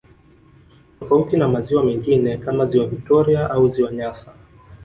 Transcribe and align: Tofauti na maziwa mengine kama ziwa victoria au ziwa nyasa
Tofauti 0.99 1.37
na 1.37 1.47
maziwa 1.47 1.83
mengine 1.83 2.37
kama 2.37 2.65
ziwa 2.65 2.85
victoria 2.87 3.49
au 3.49 3.67
ziwa 3.69 3.91
nyasa 3.91 4.33